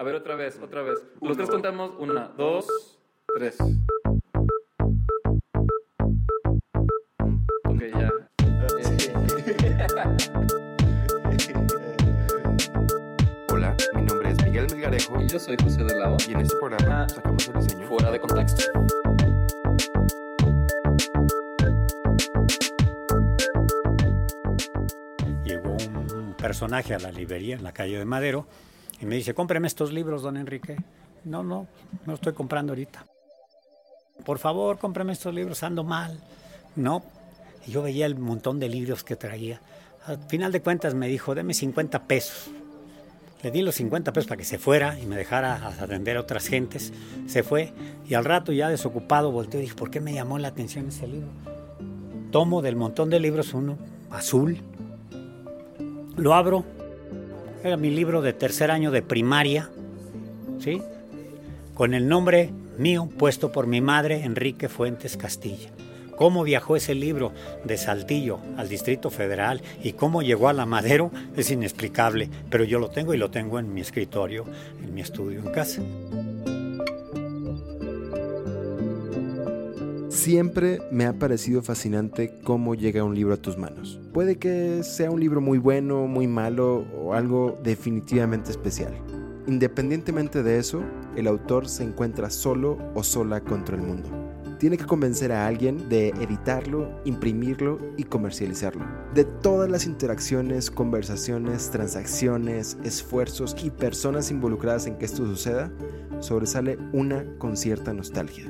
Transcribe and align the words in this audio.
A 0.00 0.02
ver, 0.02 0.14
otra 0.14 0.34
vez, 0.34 0.58
otra 0.62 0.80
vez. 0.80 0.98
Los 1.20 1.36
tres 1.36 1.50
contamos. 1.50 1.92
Una, 1.98 2.28
dos, 2.28 2.66
tres. 3.36 3.58
Ok, 7.64 7.82
ya. 7.92 8.10
Hola, 13.52 13.76
mi 13.94 14.02
nombre 14.04 14.30
es 14.30 14.42
Miguel 14.42 14.66
Melgarejo 14.72 15.20
Y 15.20 15.28
yo 15.28 15.38
soy 15.38 15.58
José 15.62 15.84
de 15.84 15.94
Lavo. 15.94 16.16
y 16.26 16.32
en 16.32 16.40
este 16.40 16.56
programa 16.56 17.02
Ah. 17.02 17.08
sacamos 17.10 17.46
el 17.48 17.60
diseño. 17.60 17.86
Fuera 17.86 18.10
de 18.10 18.20
contexto. 18.20 18.62
Llegó 25.44 25.76
un 26.14 26.34
personaje 26.38 26.94
a 26.94 26.98
la 26.98 27.10
librería 27.10 27.56
en 27.56 27.64
la 27.64 27.72
calle 27.72 27.98
de 27.98 28.04
Madero 28.04 28.46
y 29.00 29.06
me 29.06 29.16
dice, 29.16 29.34
cómpreme 29.34 29.66
estos 29.66 29.92
libros, 29.92 30.22
don 30.22 30.36
Enrique. 30.36 30.76
No, 31.24 31.42
no, 31.42 31.66
no 32.06 32.14
estoy 32.14 32.32
comprando 32.32 32.72
ahorita. 32.72 33.06
Por 34.24 34.38
favor, 34.38 34.78
cómpreme 34.78 35.12
estos 35.12 35.34
libros, 35.34 35.62
ando 35.62 35.84
mal. 35.84 36.18
No. 36.76 37.02
Y 37.66 37.72
yo 37.72 37.82
veía 37.82 38.06
el 38.06 38.16
montón 38.16 38.58
de 38.60 38.68
libros 38.68 39.04
que 39.04 39.16
traía. 39.16 39.60
Al 40.06 40.18
final 40.28 40.52
de 40.52 40.62
cuentas 40.62 40.94
me 40.94 41.08
dijo, 41.08 41.34
deme 41.34 41.54
50 41.54 42.04
pesos. 42.04 42.50
Le 43.42 43.50
di 43.50 43.62
los 43.62 43.74
50 43.76 44.12
pesos 44.12 44.28
para 44.28 44.38
que 44.38 44.44
se 44.44 44.58
fuera 44.58 44.98
y 44.98 45.06
me 45.06 45.16
dejara 45.16 45.66
atender 45.66 46.18
a 46.18 46.20
otras 46.20 46.46
gentes. 46.46 46.92
Se 47.26 47.42
fue 47.42 47.72
y 48.06 48.14
al 48.14 48.24
rato 48.24 48.52
ya 48.52 48.68
desocupado 48.68 49.32
volteó 49.32 49.60
y 49.60 49.62
dije, 49.62 49.74
¿por 49.74 49.90
qué 49.90 50.00
me 50.00 50.12
llamó 50.12 50.38
la 50.38 50.48
atención 50.48 50.88
ese 50.88 51.06
libro? 51.06 51.28
Tomo 52.30 52.60
del 52.60 52.76
montón 52.76 53.08
de 53.08 53.18
libros 53.18 53.54
uno 53.54 53.78
azul, 54.10 54.60
lo 56.16 56.34
abro. 56.34 56.64
Era 57.62 57.76
mi 57.76 57.90
libro 57.90 58.22
de 58.22 58.32
tercer 58.32 58.70
año 58.70 58.90
de 58.90 59.02
primaria, 59.02 59.68
¿sí? 60.60 60.80
Con 61.74 61.92
el 61.92 62.08
nombre 62.08 62.50
mío 62.78 63.08
puesto 63.18 63.52
por 63.52 63.66
mi 63.66 63.82
madre, 63.82 64.24
Enrique 64.24 64.70
Fuentes 64.70 65.18
Castilla. 65.18 65.70
Cómo 66.16 66.42
viajó 66.42 66.76
ese 66.76 66.94
libro 66.94 67.32
de 67.64 67.76
Saltillo 67.76 68.40
al 68.56 68.68
Distrito 68.70 69.10
Federal 69.10 69.60
y 69.82 69.92
cómo 69.92 70.22
llegó 70.22 70.48
a 70.48 70.54
la 70.54 70.64
Madero 70.64 71.10
es 71.36 71.50
inexplicable, 71.50 72.30
pero 72.48 72.64
yo 72.64 72.78
lo 72.78 72.88
tengo 72.88 73.12
y 73.12 73.18
lo 73.18 73.30
tengo 73.30 73.58
en 73.58 73.74
mi 73.74 73.82
escritorio, 73.82 74.46
en 74.82 74.94
mi 74.94 75.02
estudio 75.02 75.40
en 75.40 75.52
casa. 75.52 75.82
Siempre 80.20 80.82
me 80.92 81.06
ha 81.06 81.14
parecido 81.14 81.62
fascinante 81.62 82.38
cómo 82.44 82.74
llega 82.74 83.02
un 83.02 83.14
libro 83.14 83.32
a 83.32 83.38
tus 83.38 83.56
manos. 83.56 83.98
Puede 84.12 84.36
que 84.36 84.82
sea 84.82 85.10
un 85.10 85.18
libro 85.18 85.40
muy 85.40 85.56
bueno, 85.56 86.06
muy 86.06 86.26
malo 86.26 86.84
o 86.94 87.14
algo 87.14 87.58
definitivamente 87.64 88.50
especial. 88.50 88.92
Independientemente 89.46 90.42
de 90.42 90.58
eso, 90.58 90.82
el 91.16 91.26
autor 91.26 91.68
se 91.68 91.84
encuentra 91.84 92.28
solo 92.28 92.76
o 92.94 93.02
sola 93.02 93.40
contra 93.40 93.76
el 93.76 93.82
mundo. 93.82 94.10
Tiene 94.58 94.76
que 94.76 94.84
convencer 94.84 95.32
a 95.32 95.46
alguien 95.46 95.88
de 95.88 96.08
editarlo, 96.08 97.00
imprimirlo 97.06 97.78
y 97.96 98.04
comercializarlo. 98.04 98.84
De 99.14 99.24
todas 99.24 99.70
las 99.70 99.86
interacciones, 99.86 100.70
conversaciones, 100.70 101.70
transacciones, 101.70 102.76
esfuerzos 102.84 103.56
y 103.64 103.70
personas 103.70 104.30
involucradas 104.30 104.86
en 104.86 104.98
que 104.98 105.06
esto 105.06 105.24
suceda, 105.24 105.72
sobresale 106.18 106.76
una 106.92 107.24
con 107.38 107.56
cierta 107.56 107.94
nostalgia. 107.94 108.44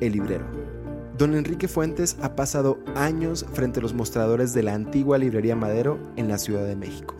El 0.00 0.12
librero. 0.12 0.63
Don 1.16 1.36
Enrique 1.36 1.68
Fuentes 1.68 2.16
ha 2.22 2.34
pasado 2.34 2.80
años 2.96 3.46
frente 3.52 3.78
a 3.78 3.82
los 3.82 3.94
mostradores 3.94 4.52
de 4.52 4.64
la 4.64 4.74
antigua 4.74 5.16
librería 5.16 5.54
Madero 5.54 6.00
en 6.16 6.26
la 6.26 6.38
Ciudad 6.38 6.66
de 6.66 6.74
México. 6.74 7.14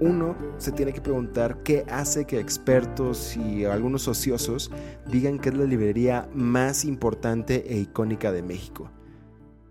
Uno 0.00 0.36
se 0.58 0.70
tiene 0.70 0.92
que 0.92 1.00
preguntar 1.00 1.62
qué 1.62 1.86
hace 1.88 2.26
que 2.26 2.38
expertos 2.38 3.38
y 3.38 3.64
algunos 3.64 4.06
ociosos 4.06 4.70
digan 5.10 5.38
que 5.38 5.48
es 5.48 5.54
la 5.54 5.64
librería 5.64 6.28
más 6.34 6.84
importante 6.84 7.72
e 7.72 7.78
icónica 7.78 8.32
de 8.32 8.42
México. 8.42 8.90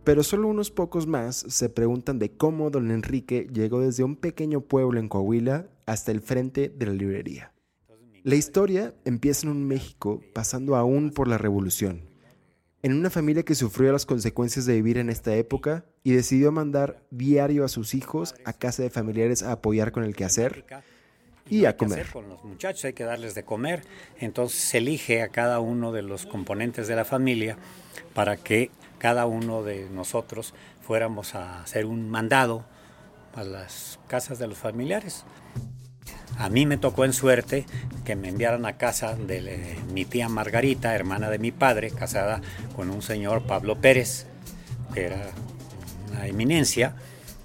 Pero 0.04 0.24
solo 0.24 0.48
unos 0.48 0.72
pocos 0.72 1.06
más 1.06 1.36
se 1.36 1.70
preguntan 1.70 2.18
de 2.18 2.32
cómo 2.32 2.72
don 2.72 2.90
Enrique 2.90 3.48
llegó 3.54 3.80
desde 3.80 4.04
un 4.04 4.16
pequeño 4.16 4.62
pueblo 4.62 5.00
en 5.00 5.08
Coahuila 5.08 5.68
hasta 5.86 6.12
el 6.12 6.22
frente 6.22 6.70
de 6.70 6.86
la 6.88 6.94
librería. 6.94 7.54
La 8.24 8.36
historia 8.36 8.96
empieza 9.06 9.46
en 9.46 9.52
un 9.52 9.68
México 9.68 10.20
pasando 10.34 10.76
aún 10.76 11.12
por 11.12 11.28
la 11.28 11.38
revolución, 11.38 12.09
en 12.82 12.94
una 12.94 13.10
familia 13.10 13.44
que 13.44 13.56
sufrió 13.56 13.92
las 13.92 14.06
consecuencias 14.06 14.66
de 14.66 14.76
vivir 14.76 14.98
en 14.98 15.10
esta 15.10 15.36
época 15.36 15.86
y 16.04 16.14
decidió 16.14 16.52
mandar 16.52 17.02
diario 17.12 17.66
a 17.66 17.68
sus 17.68 17.94
hijos 17.94 18.36
a 18.46 18.54
casa 18.54 18.84
de 18.84 18.90
familiares 18.90 19.44
a 19.44 19.54
apoyar 19.54 19.92
con 19.92 20.04
el 20.04 20.16
quehacer 20.16 20.66
y 21.50 21.66
a 21.66 21.76
comer. 21.76 22.08
Con 22.12 22.30
los 22.30 22.44
muchachos 22.44 22.86
hay 22.86 22.94
que 22.94 23.04
darles 23.04 23.36
de 23.36 23.44
comer. 23.44 23.84
Entonces 24.20 24.60
se 24.60 24.78
elige 24.78 25.22
a 25.22 25.30
cada 25.30 25.60
uno 25.60 25.92
de 25.92 26.04
los 26.04 26.26
componentes 26.26 26.88
de 26.88 26.96
la 26.96 27.06
familia 27.06 27.58
para 28.14 28.38
que 28.38 28.72
cada 28.98 29.26
uno 29.26 29.64
de 29.64 29.90
nosotros 29.90 30.54
fuéramos 30.82 31.36
a 31.36 31.62
hacer 31.62 31.86
un 31.86 32.10
mandado 32.10 32.66
a 33.34 33.44
las 33.44 34.00
casas 34.08 34.40
de 34.40 34.48
los 34.48 34.58
familiares. 34.58 35.26
A 36.38 36.50
mí 36.50 36.66
me 36.66 36.78
tocó 36.78 37.06
en 37.06 37.14
suerte 37.14 37.66
que 38.06 38.16
me 38.16 38.30
enviaran 38.30 38.66
a 38.66 38.78
casa 38.78 39.16
de 39.16 39.78
mi 39.94 40.06
tía 40.06 40.30
Margarita, 40.30 40.96
hermana 40.96 41.30
de 41.30 41.40
mi 41.40 41.52
padre, 41.52 41.92
casada 41.92 42.42
con 42.76 42.90
un 42.90 43.02
señor 43.02 43.44
Pablo 43.44 43.82
Pérez, 43.82 44.26
que 44.94 45.06
era 45.06 45.32
una 46.10 46.28
eminencia, 46.28 46.96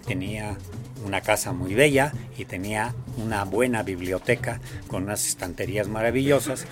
tenía 0.06 0.56
una 1.04 1.20
casa 1.20 1.52
muy 1.52 1.75
bella 1.75 2.12
y 2.38 2.44
tenía 2.44 2.94
una 3.16 3.44
buena 3.44 3.82
biblioteca 3.82 4.60
con 4.88 5.04
unas 5.04 5.26
estanterías 5.26 5.88
maravillosas. 5.88 6.66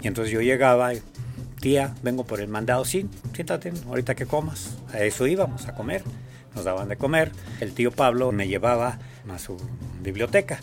Y 0.00 0.08
entonces 0.08 0.32
yo 0.32 0.40
llegaba, 0.40 0.94
y, 0.94 1.02
tía, 1.60 1.94
vengo 2.02 2.24
por 2.24 2.40
el 2.40 2.48
mandado, 2.48 2.84
sí, 2.84 3.08
siéntate, 3.34 3.72
ahorita 3.86 4.14
que 4.14 4.26
comas. 4.26 4.78
A 4.92 5.00
eso 5.00 5.26
íbamos, 5.26 5.66
a 5.68 5.74
comer. 5.74 6.02
Nos 6.54 6.64
daban 6.64 6.88
de 6.88 6.96
comer. 6.96 7.30
El 7.60 7.72
tío 7.72 7.92
Pablo 7.92 8.32
me 8.32 8.48
llevaba 8.48 8.98
a 9.28 9.38
su 9.38 9.56
biblioteca. 10.02 10.60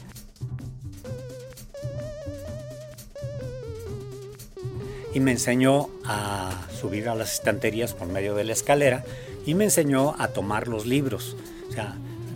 Y 5.15 5.19
me 5.21 5.31
enseñó 5.31 5.89
a 6.03 6.67
subir 6.79 7.09
a 7.09 7.15
las 7.15 7.33
estanterías 7.33 7.93
por 7.93 8.07
medio 8.07 8.35
de 8.35 8.43
la 8.43 8.53
escalera 8.53 9.03
y 9.45 9.55
me 9.55 9.63
enseñó 9.63 10.13
a 10.19 10.27
tomar 10.27 10.67
los 10.67 10.85
libros, 10.85 11.35
o 11.69 11.71
sea, 11.71 11.95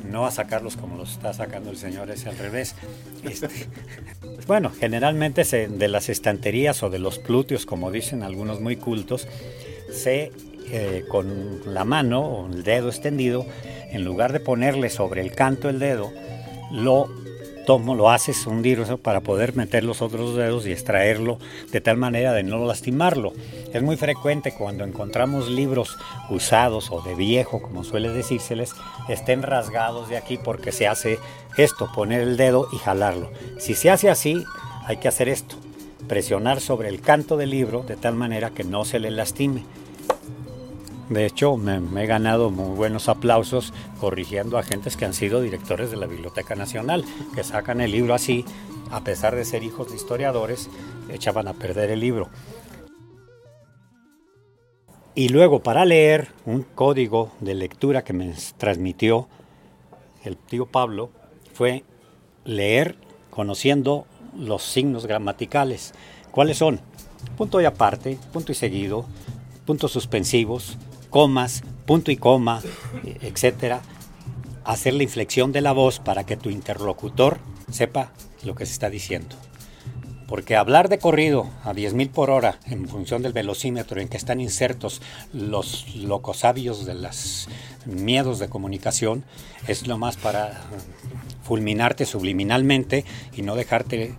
no 0.09 0.25
a 0.25 0.31
sacarlos 0.31 0.75
como 0.78 0.97
los 0.97 1.12
está 1.12 1.34
sacando 1.34 1.69
el 1.69 1.78
señor, 1.78 2.09
es 2.09 2.25
al 2.25 2.38
revés. 2.38 2.73
Este, 3.23 3.47
bueno, 4.47 4.72
generalmente 4.79 5.44
se- 5.45 5.68
de 5.68 5.88
las 5.88 6.09
estanterías 6.09 6.81
o 6.81 6.89
de 6.89 6.97
los 7.00 7.19
plúteos, 7.19 7.66
como 7.68 7.91
dicen 7.91 8.23
algunos 8.23 8.59
muy 8.62 8.75
cultos, 8.75 9.28
se 9.91 10.31
eh, 10.72 11.03
con 11.09 11.62
la 11.73 11.84
mano 11.84 12.22
o 12.22 12.47
el 12.47 12.63
dedo 12.63 12.89
extendido, 12.89 13.45
en 13.91 14.03
lugar 14.06 14.34
de 14.34 14.39
ponerle 14.39 14.89
sobre 14.89 15.22
el 15.22 15.31
canto 15.34 15.68
el 15.69 15.79
dedo, 15.79 16.12
lo 16.72 17.09
tomo, 17.69 17.94
lo 17.94 18.09
haces 18.09 18.47
hundir 18.47 18.80
eso 18.80 18.97
para 18.97 19.22
poder 19.22 19.56
meter 19.56 19.84
los 19.84 20.02
otros 20.02 20.35
dedos 20.35 20.66
y 20.66 20.72
extraerlo 20.72 21.38
de 21.72 21.80
tal 21.81 21.97
manera 21.97 22.34
de 22.34 22.41
no 22.41 22.66
lastimarlo. 22.66 23.31
Es 23.72 23.84
muy 23.84 23.96
frecuente 23.96 24.56
cuando 24.57 24.85
encontramos 24.85 25.52
libros 25.52 25.96
usados 26.31 26.90
o 26.90 27.03
de 27.03 27.13
viejo, 27.13 27.62
como 27.62 27.84
suele 27.84 28.09
decírseles, 28.09 28.72
estén 29.07 29.44
rasgados 29.44 30.09
de 30.09 30.18
aquí 30.18 30.40
porque 30.44 30.72
se 30.72 30.88
hace 30.88 31.19
esto, 31.57 31.91
poner 31.94 32.22
el 32.22 32.38
dedo 32.38 32.68
y 32.74 32.78
jalarlo. 32.80 33.30
Si 33.59 33.75
se 33.75 33.91
hace 33.91 34.09
así, 34.09 34.44
hay 34.88 34.97
que 34.97 35.07
hacer 35.07 35.30
esto, 35.30 35.56
presionar 36.07 36.62
sobre 36.62 36.90
el 36.90 37.01
canto 37.01 37.38
del 37.38 37.51
libro 37.51 37.84
de 37.84 37.97
tal 37.97 38.16
manera 38.16 38.50
que 38.50 38.63
no 38.63 38.84
se 38.84 38.97
le 38.97 39.12
lastime. 39.12 39.63
De 41.09 41.25
hecho, 41.25 41.57
me, 41.57 42.03
he 42.03 42.05
ganado 42.05 42.51
muy 42.51 42.75
buenos 42.75 43.09
aplausos 43.09 43.73
corrigiendo 43.99 44.59
a 44.59 44.63
gentes 44.63 44.95
que 44.95 45.05
han 45.05 45.15
sido 45.15 45.41
directores 45.41 45.89
de 45.89 45.97
la 45.97 46.05
Biblioteca 46.05 46.55
Nacional, 46.55 47.03
que 47.33 47.43
sacan 47.43 47.81
el 47.81 47.91
libro 47.91 48.13
así, 48.13 48.45
a 48.91 49.03
pesar 49.03 49.35
de 49.35 49.44
ser 49.44 49.63
hijos 49.63 49.89
de 49.89 49.95
historiadores, 49.95 50.69
echaban 51.11 51.47
a 51.47 51.53
perder 51.53 51.89
el 51.89 52.00
libro. 52.00 52.29
Y 55.15 55.29
luego 55.29 55.63
para 55.63 55.83
leer 55.83 56.29
un 56.45 56.61
código 56.61 57.31
de 57.39 57.55
lectura 57.55 58.03
que 58.03 58.13
me 58.13 58.33
transmitió 58.57 59.27
el 60.23 60.38
tío 60.38 60.67
Pablo 60.67 61.09
fue 61.53 61.83
leer 62.45 62.97
conociendo 63.31 64.05
los 64.38 64.62
signos 64.62 65.07
gramaticales. 65.07 65.94
¿Cuáles 66.29 66.57
son? 66.57 66.79
Punto 67.35 67.59
y 67.59 67.65
aparte, 67.65 68.19
punto 68.31 68.51
y 68.51 68.55
seguido, 68.55 69.05
puntos 69.65 69.91
suspensivos, 69.91 70.77
comas, 71.09 71.63
punto 71.85 72.11
y 72.11 72.17
coma, 72.17 72.61
etcétera. 73.21 73.81
Hacer 74.63 74.94
la 74.94 75.03
inflexión 75.03 75.51
de 75.51 75.61
la 75.61 75.71
voz 75.71 76.00
para 76.00 76.25
que 76.25 76.38
tu 76.38 76.50
interlocutor 76.50 77.39
sepa 77.71 78.11
lo 78.44 78.56
que 78.56 78.65
se 78.65 78.73
está 78.73 78.89
diciendo. 78.89 79.35
Porque 80.27 80.56
hablar 80.56 80.89
de 80.89 81.00
corrido 81.00 81.50
a 81.63 81.73
10.000 81.73 82.11
por 82.11 82.29
hora 82.29 82.59
en 82.67 82.88
función 82.88 83.23
del 83.23 83.33
velocímetro 83.33 84.00
en 84.00 84.07
que 84.07 84.17
están 84.17 84.39
insertos 84.39 85.01
los 85.33 85.95
locosabios 85.95 86.85
de 86.85 86.94
los 86.94 87.50
miedos 87.85 88.38
de 88.38 88.47
comunicación 88.47 89.23
es 89.67 89.88
lo 89.88 89.97
más 89.97 90.17
para 90.17 90.62
fulminarte 91.41 92.05
subliminalmente 92.05 93.05
y 93.35 93.41
no 93.41 93.55
dejarte 93.55 94.13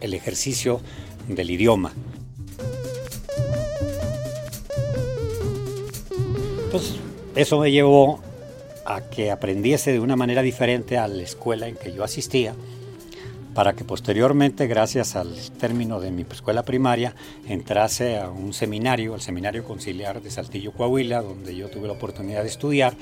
el 0.00 0.14
ejercicio 0.14 0.80
del 1.26 1.50
idioma. 1.50 1.92
Entonces, 6.68 6.96
eso 7.34 7.60
me 7.60 7.72
llevó 7.72 8.20
a 8.84 9.00
que 9.00 9.30
aprendiese 9.30 9.90
de 9.90 10.00
una 10.00 10.16
manera 10.16 10.42
diferente 10.42 10.98
a 10.98 11.08
la 11.08 11.22
escuela 11.22 11.66
en 11.66 11.76
que 11.76 11.94
yo 11.94 12.04
asistía, 12.04 12.54
para 13.54 13.72
que 13.72 13.84
posteriormente, 13.84 14.66
gracias 14.66 15.16
al 15.16 15.34
término 15.58 15.98
de 15.98 16.10
mi 16.10 16.26
escuela 16.30 16.64
primaria, 16.64 17.14
entrase 17.48 18.18
a 18.18 18.28
un 18.28 18.52
seminario, 18.52 19.14
el 19.14 19.22
Seminario 19.22 19.64
Conciliar 19.64 20.20
de 20.20 20.30
Saltillo, 20.30 20.72
Coahuila, 20.72 21.22
donde 21.22 21.56
yo 21.56 21.70
tuve 21.70 21.86
la 21.86 21.94
oportunidad 21.94 22.42
de 22.42 22.50
estudiar. 22.50 22.92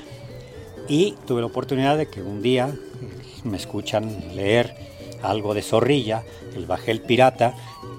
Y 0.87 1.17
tuve 1.27 1.41
la 1.41 1.49
oportunidad 1.49 1.99
de 1.99 2.07
que 2.07 2.23
un 2.23 2.43
día 2.43 2.69
eh, 2.69 3.41
me 3.43 3.57
escuchan 3.57 4.37
leer 4.37 4.77
algo 5.23 5.55
de 5.55 5.63
Zorrilla, 5.63 6.23
el 6.55 6.67
Bajel 6.67 7.01
Pirata, 7.01 7.53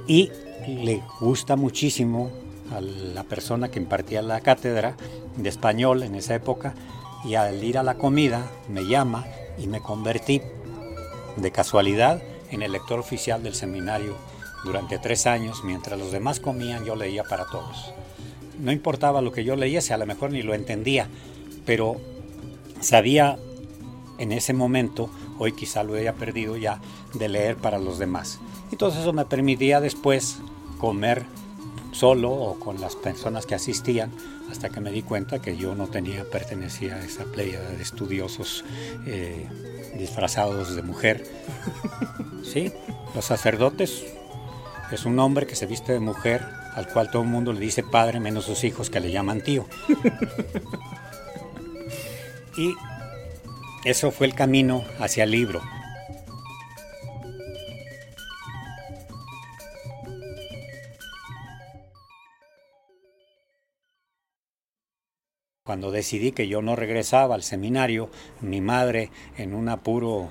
y 0.07 0.31
le 0.65 1.03
gusta 1.19 1.57
muchísimo 1.57 2.46
a 2.71 2.81
la 2.81 3.23
persona 3.23 3.69
que 3.69 3.79
impartía 3.79 4.21
la 4.21 4.41
cátedra 4.41 4.95
de 5.35 5.49
español 5.49 6.03
en 6.03 6.15
esa 6.15 6.35
época 6.35 6.73
y 7.25 7.35
al 7.35 7.63
ir 7.63 7.77
a 7.77 7.83
la 7.83 7.95
comida 7.95 8.49
me 8.69 8.85
llama 8.85 9.25
y 9.57 9.67
me 9.67 9.81
convertí 9.81 10.41
de 11.35 11.51
casualidad 11.51 12.21
en 12.51 12.61
el 12.61 12.71
lector 12.71 12.99
oficial 12.99 13.43
del 13.43 13.55
seminario 13.55 14.15
durante 14.63 14.97
tres 14.97 15.27
años. 15.27 15.63
Mientras 15.63 15.99
los 15.99 16.11
demás 16.11 16.39
comían 16.39 16.85
yo 16.85 16.95
leía 16.95 17.23
para 17.23 17.45
todos. 17.45 17.93
No 18.59 18.71
importaba 18.71 19.21
lo 19.21 19.31
que 19.31 19.43
yo 19.43 19.55
leía, 19.55 19.81
si 19.81 19.93
a 19.93 19.97
lo 19.97 20.05
mejor 20.05 20.31
ni 20.31 20.41
lo 20.41 20.53
entendía, 20.53 21.07
pero 21.65 21.97
sabía 22.79 23.37
en 24.17 24.31
ese 24.31 24.53
momento, 24.53 25.09
hoy 25.37 25.51
quizá 25.51 25.83
lo 25.83 25.93
haya 25.93 26.13
perdido 26.13 26.57
ya, 26.57 26.81
de 27.13 27.29
leer 27.29 27.55
para 27.55 27.77
los 27.77 27.99
demás. 27.99 28.39
Entonces 28.71 29.01
eso 29.01 29.13
me 29.13 29.25
permitía 29.25 29.79
después 29.79 30.39
comer 30.79 31.25
solo 31.97 32.31
o 32.31 32.59
con 32.59 32.79
las 32.79 32.95
personas 32.95 33.45
que 33.45 33.55
asistían 33.55 34.11
hasta 34.51 34.69
que 34.69 34.79
me 34.79 34.91
di 34.91 35.01
cuenta 35.01 35.39
que 35.39 35.57
yo 35.57 35.73
no 35.75 35.87
tenía, 35.87 36.23
pertenecía 36.29 36.95
a 36.95 37.03
esa 37.03 37.25
playa 37.25 37.59
de 37.59 37.81
estudiosos 37.81 38.63
eh, 39.05 39.47
disfrazados 39.97 40.75
de 40.75 40.81
mujer. 40.83 41.23
Sí, 42.43 42.71
los 43.13 43.25
sacerdotes 43.25 44.05
es 44.89 45.05
un 45.05 45.19
hombre 45.19 45.47
que 45.47 45.55
se 45.57 45.65
viste 45.65 45.91
de 45.91 45.99
mujer 45.99 46.45
al 46.75 46.87
cual 46.87 47.11
todo 47.11 47.23
el 47.23 47.27
mundo 47.27 47.51
le 47.51 47.59
dice 47.59 47.83
padre 47.83 48.21
menos 48.21 48.45
sus 48.45 48.63
hijos 48.63 48.89
que 48.89 49.01
le 49.01 49.11
llaman 49.11 49.41
tío. 49.41 49.65
Y 52.57 52.73
eso 53.85 54.11
fue 54.11 54.27
el 54.27 54.33
camino 54.33 54.83
hacia 54.99 55.25
el 55.25 55.31
libro. 55.31 55.61
Cuando 65.67 65.91
decidí 65.91 66.31
que 66.31 66.47
yo 66.47 66.61
no 66.61 66.77
regresaba 66.77 67.35
al 67.35 67.43
seminario, 67.43 68.09
mi 68.39 68.61
madre, 68.61 69.11
en 69.37 69.53
un 69.53 69.67
apuro 69.67 70.29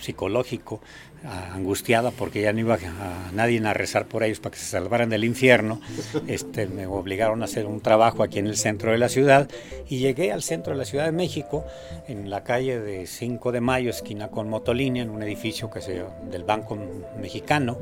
psicológico, 0.00 0.80
angustiada 1.24 2.12
porque 2.12 2.42
ya 2.42 2.52
no 2.52 2.60
iba 2.60 2.74
a, 2.74 3.32
nadie 3.32 3.60
a 3.66 3.74
rezar 3.74 4.06
por 4.06 4.22
ellos 4.22 4.38
para 4.38 4.52
que 4.52 4.60
se 4.60 4.66
salvaran 4.66 5.08
del 5.08 5.24
infierno, 5.24 5.80
este, 6.28 6.68
me 6.68 6.86
obligaron 6.86 7.42
a 7.42 7.46
hacer 7.46 7.66
un 7.66 7.80
trabajo 7.80 8.22
aquí 8.22 8.38
en 8.38 8.46
el 8.46 8.56
centro 8.56 8.92
de 8.92 8.98
la 8.98 9.08
ciudad. 9.08 9.50
Y 9.88 9.98
llegué 9.98 10.30
al 10.30 10.44
centro 10.44 10.74
de 10.74 10.78
la 10.78 10.84
Ciudad 10.84 11.06
de 11.06 11.12
México, 11.12 11.64
en 12.06 12.30
la 12.30 12.44
calle 12.44 12.78
de 12.78 13.08
5 13.08 13.50
de 13.50 13.60
Mayo, 13.60 13.90
esquina 13.90 14.28
con 14.28 14.48
Motolínea, 14.48 15.02
en 15.02 15.10
un 15.10 15.24
edificio 15.24 15.70
que 15.70 15.80
se, 15.80 16.04
del 16.30 16.44
Banco 16.44 16.78
Mexicano 17.20 17.78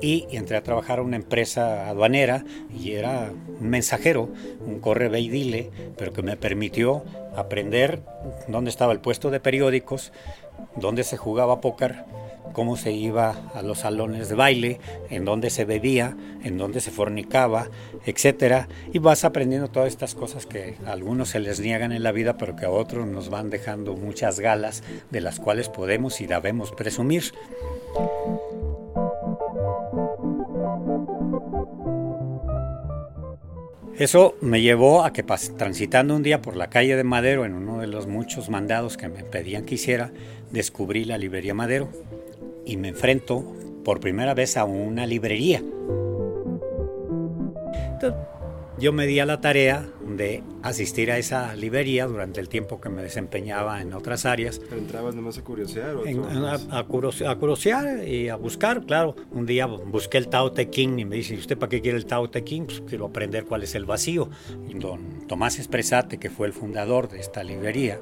y 0.00 0.26
entré 0.30 0.56
a 0.56 0.62
trabajar 0.62 0.98
a 0.98 1.02
una 1.02 1.16
empresa 1.16 1.88
aduanera 1.88 2.44
y 2.78 2.92
era 2.92 3.32
un 3.60 3.68
mensajero, 3.68 4.28
un 4.66 4.80
corre 4.80 5.18
y 5.20 5.28
dile, 5.28 5.70
pero 5.96 6.12
que 6.12 6.22
me 6.22 6.36
permitió 6.36 7.04
aprender 7.36 8.02
dónde 8.48 8.70
estaba 8.70 8.92
el 8.92 9.00
puesto 9.00 9.30
de 9.30 9.40
periódicos, 9.40 10.12
dónde 10.76 11.04
se 11.04 11.16
jugaba 11.16 11.60
póker, 11.60 12.04
cómo 12.52 12.76
se 12.76 12.92
iba 12.92 13.50
a 13.54 13.62
los 13.62 13.80
salones 13.80 14.28
de 14.28 14.34
baile, 14.34 14.80
en 15.10 15.24
dónde 15.24 15.50
se 15.50 15.64
bebía, 15.64 16.16
en 16.42 16.56
dónde 16.58 16.80
se 16.80 16.90
fornicaba, 16.90 17.68
etcétera, 18.06 18.68
y 18.92 18.98
vas 18.98 19.24
aprendiendo 19.24 19.68
todas 19.68 19.88
estas 19.88 20.14
cosas 20.14 20.46
que 20.46 20.76
a 20.86 20.92
algunos 20.92 21.30
se 21.30 21.40
les 21.40 21.60
niegan 21.60 21.92
en 21.92 22.02
la 22.02 22.12
vida, 22.12 22.36
pero 22.36 22.56
que 22.56 22.66
a 22.66 22.70
otros 22.70 23.06
nos 23.06 23.28
van 23.28 23.50
dejando 23.50 23.96
muchas 23.96 24.40
galas 24.40 24.82
de 25.10 25.20
las 25.20 25.40
cuales 25.40 25.68
podemos 25.68 26.20
y 26.20 26.26
debemos 26.26 26.72
presumir. 26.72 27.24
Eso 33.98 34.34
me 34.40 34.60
llevó 34.60 35.04
a 35.04 35.12
que 35.12 35.22
transitando 35.22 36.16
un 36.16 36.22
día 36.22 36.42
por 36.42 36.56
la 36.56 36.68
calle 36.68 36.96
de 36.96 37.04
Madero, 37.04 37.44
en 37.44 37.54
uno 37.54 37.78
de 37.78 37.86
los 37.86 38.06
muchos 38.08 38.48
mandados 38.50 38.96
que 38.96 39.08
me 39.08 39.22
pedían 39.22 39.64
que 39.64 39.76
hiciera, 39.76 40.10
descubrí 40.50 41.04
la 41.04 41.16
librería 41.16 41.54
Madero 41.54 41.88
y 42.66 42.76
me 42.76 42.88
enfrento 42.88 43.44
por 43.84 44.00
primera 44.00 44.34
vez 44.34 44.56
a 44.56 44.64
una 44.64 45.06
librería 45.06 45.62
yo 48.78 48.92
me 48.92 49.06
di 49.06 49.20
a 49.20 49.26
la 49.26 49.40
tarea 49.40 49.88
de 50.06 50.42
asistir 50.62 51.10
a 51.10 51.18
esa 51.18 51.54
librería 51.54 52.06
durante 52.06 52.40
el 52.40 52.48
tiempo 52.48 52.80
que 52.80 52.88
me 52.88 53.02
desempeñaba 53.02 53.80
en 53.80 53.92
otras 53.94 54.26
áreas. 54.26 54.58
¿Pero 54.58 54.78
entrabas 54.80 55.14
nomás 55.14 55.38
a 55.38 55.42
curiosear? 55.42 55.96
a, 55.96 56.80
a, 56.80 58.06
y 58.06 58.28
a 58.28 58.36
buscar, 58.36 58.84
claro. 58.84 59.14
Un 59.30 59.46
día 59.46 59.66
busqué 59.66 60.18
el 60.18 60.28
Tao 60.28 60.52
Te 60.52 60.68
Ching 60.68 60.98
y 60.98 61.04
me 61.04 61.16
dice, 61.16 61.34
¿usted 61.34 61.56
para 61.56 61.70
qué 61.70 61.80
quiere 61.80 61.98
el 61.98 62.06
Tao 62.06 62.28
Te 62.28 62.42
Ching? 62.42 62.66
Pues 62.66 62.82
quiero 62.86 63.06
aprender 63.06 63.44
cuál 63.44 63.62
es 63.62 63.74
el 63.74 63.84
vacío. 63.84 64.28
Don 64.74 65.26
Tomás 65.26 65.58
Espresate, 65.58 66.18
que 66.18 66.30
fue 66.30 66.46
el 66.46 66.52
fundador 66.52 67.08
de 67.08 67.20
esta 67.20 67.44
librería, 67.44 68.00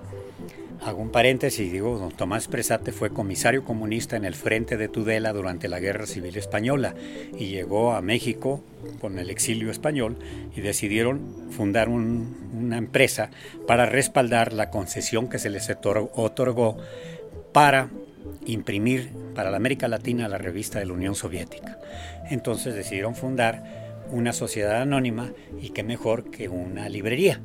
Hago 0.84 1.00
un 1.00 1.10
paréntesis 1.10 1.68
y 1.68 1.70
digo, 1.70 1.96
don 1.96 2.10
Tomás 2.10 2.48
Presate 2.48 2.90
fue 2.90 3.10
comisario 3.10 3.64
comunista 3.64 4.16
en 4.16 4.24
el 4.24 4.34
frente 4.34 4.76
de 4.76 4.88
Tudela 4.88 5.32
durante 5.32 5.68
la 5.68 5.78
Guerra 5.78 6.06
Civil 6.06 6.36
Española 6.36 6.96
y 7.38 7.46
llegó 7.46 7.92
a 7.92 8.02
México 8.02 8.64
con 9.00 9.20
el 9.20 9.30
exilio 9.30 9.70
español 9.70 10.16
y 10.56 10.60
decidieron 10.60 11.20
fundar 11.50 11.88
una 11.88 12.78
empresa 12.78 13.30
para 13.68 13.86
respaldar 13.86 14.52
la 14.52 14.70
concesión 14.70 15.28
que 15.28 15.38
se 15.38 15.50
les 15.50 15.70
otorgó 15.70 16.76
para 17.52 17.88
imprimir 18.44 19.10
para 19.36 19.52
la 19.52 19.58
América 19.58 19.86
Latina 19.86 20.28
la 20.28 20.38
revista 20.38 20.80
de 20.80 20.86
la 20.86 20.94
Unión 20.94 21.14
Soviética. 21.14 21.78
Entonces 22.28 22.74
decidieron 22.74 23.14
fundar 23.14 24.02
una 24.10 24.32
sociedad 24.32 24.82
anónima 24.82 25.32
y 25.60 25.70
qué 25.70 25.84
mejor 25.84 26.28
que 26.32 26.48
una 26.48 26.88
librería, 26.88 27.40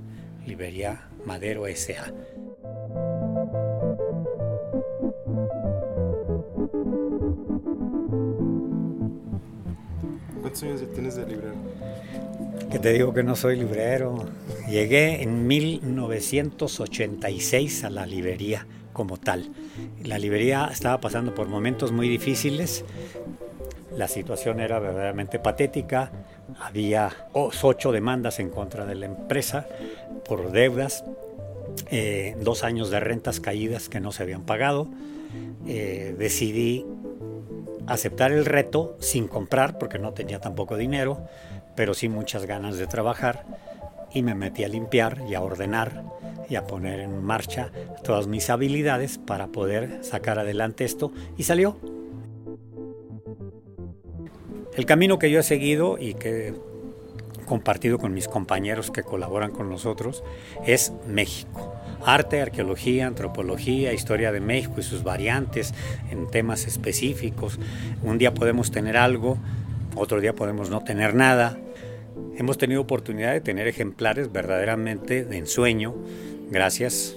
Librería 0.48 1.08
Madero 1.24 1.68
S.A. 1.68 2.12
¿Cuántos 10.60 10.82
años 10.82 10.94
tienes 10.94 11.16
de 11.16 11.26
librero? 11.28 11.54
Que 12.72 12.80
te 12.80 12.92
digo 12.92 13.14
que 13.14 13.22
no 13.22 13.36
soy 13.36 13.58
librero. 13.58 14.26
Llegué 14.68 15.22
en 15.22 15.46
1986 15.46 17.84
a 17.84 17.92
la 17.92 18.08
librería 18.08 18.66
como 18.92 19.18
tal. 19.18 19.52
La 20.04 20.18
librería 20.18 20.68
estaba 20.72 21.00
pasando 21.00 21.36
por 21.36 21.48
momentos 21.48 21.92
muy 21.92 22.10
difíciles. 22.10 22.84
La 23.96 24.08
situación 24.08 24.60
era 24.60 24.80
verdaderamente 24.80 25.38
patética. 25.38 26.12
Había 26.60 27.12
ocho 27.34 27.92
demandas 27.92 28.40
en 28.40 28.50
contra 28.50 28.88
de 28.88 28.96
la 28.96 29.06
empresa 29.06 29.68
por 30.28 30.52
deudas, 30.52 31.04
eh, 31.92 32.36
dos 32.42 32.64
años 32.64 32.90
de 32.90 33.00
rentas 33.00 33.40
caídas 33.40 33.90
que 33.90 34.00
no 34.00 34.12
se 34.12 34.24
habían 34.24 34.42
pagado. 34.42 34.88
Eh, 35.68 36.16
decidí 36.18 36.84
aceptar 37.88 38.32
el 38.32 38.46
reto 38.46 38.96
sin 39.00 39.28
comprar 39.28 39.78
porque 39.78 40.00
no 40.00 40.14
tenía 40.14 40.40
tampoco 40.40 40.78
dinero, 40.78 41.28
pero 41.76 41.94
sí 41.94 42.10
muchas 42.10 42.46
ganas 42.46 42.78
de 42.78 42.88
trabajar 42.88 43.46
y 44.14 44.22
me 44.22 44.36
metí 44.36 44.64
a 44.64 44.68
limpiar 44.68 45.24
y 45.28 45.36
a 45.36 45.42
ordenar 45.42 46.04
y 46.50 46.56
a 46.56 46.66
poner 46.66 47.00
en 47.00 47.24
marcha 47.24 47.72
todas 48.04 48.28
mis 48.28 48.50
habilidades 48.50 49.18
para 49.18 49.48
poder 49.48 50.04
sacar 50.04 50.40
adelante 50.40 50.86
esto 50.86 51.12
y 51.38 51.44
salió. 51.44 51.78
El 54.76 54.86
camino 54.86 55.18
que 55.18 55.32
yo 55.32 55.40
he 55.40 55.44
seguido 55.44 55.98
y 55.98 56.14
que 56.14 56.50
he 56.50 57.46
compartido 57.46 57.98
con 57.98 58.14
mis 58.14 58.28
compañeros 58.28 58.92
que 58.92 59.04
colaboran 59.04 59.52
con 59.52 59.70
nosotros 59.70 60.24
es 60.66 60.94
México 61.08 61.77
arte, 62.06 62.42
arqueología, 62.42 63.08
antropología, 63.08 63.94
historia 63.94 64.32
de 64.32 64.40
México 64.40 64.76
y 64.78 64.84
sus 64.84 65.04
variantes 65.04 65.74
en 66.12 66.28
temas 66.28 66.68
específicos. 66.68 67.60
Un 68.04 68.18
día 68.18 68.34
podemos 68.34 68.72
tener 68.72 68.98
algo, 68.98 69.38
otro 69.96 70.22
día 70.22 70.34
podemos 70.34 70.70
no 70.70 70.84
tener 70.84 71.16
nada. 71.16 71.58
Hemos 72.38 72.58
tenido 72.58 72.82
oportunidad 72.82 73.34
de 73.34 73.42
tener 73.42 73.68
ejemplares 73.68 74.32
verdaderamente 74.32 75.26
de 75.26 75.38
ensueño, 75.38 75.96
gracias 76.50 77.16